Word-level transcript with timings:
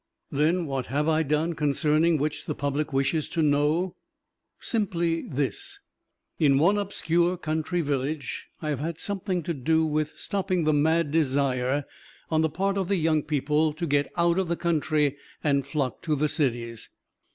Then 0.31 0.65
what 0.65 0.87
have 0.87 1.07
I 1.07 1.21
done 1.21 1.53
concerning 1.53 2.17
which 2.17 2.45
the 2.45 2.55
public 2.55 2.91
wishes 2.91 3.29
to 3.29 3.43
know? 3.43 3.97
Simply 4.59 5.27
this: 5.29 5.79
In 6.39 6.57
one 6.57 6.79
obscure 6.79 7.37
country 7.37 7.81
village 7.81 8.47
I 8.63 8.69
have 8.69 8.79
had 8.79 8.97
something 8.97 9.43
to 9.43 9.53
do 9.53 9.85
with 9.85 10.17
stopping 10.19 10.63
the 10.63 10.73
mad 10.73 11.11
desire 11.11 11.85
on 12.31 12.41
the 12.41 12.49
part 12.49 12.79
of 12.79 12.87
the 12.87 12.95
young 12.95 13.21
people 13.21 13.73
to 13.73 13.85
get 13.85 14.11
out 14.17 14.39
of 14.39 14.47
the 14.47 14.57
country 14.57 15.17
and 15.43 15.67
flock 15.67 16.01
to 16.01 16.15
the 16.15 16.27
cities. 16.29 16.89